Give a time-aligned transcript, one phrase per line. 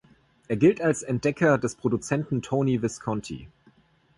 [0.47, 3.47] Er gilt als Entdecker des Produzenten Tony Visconti.